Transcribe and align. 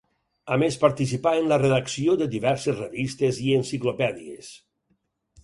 A 0.53 0.55
més 0.61 0.77
participà 0.83 1.33
en 1.41 1.49
la 1.51 1.59
redacció 1.63 2.15
de 2.23 2.29
diverses 2.37 2.75
revistes 2.81 3.43
i 3.51 3.55
enciclopèdies. 3.61 4.51